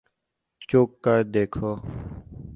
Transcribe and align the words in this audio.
چکھ 0.69 0.93
کر 1.03 1.19
دیکھو 1.33 1.71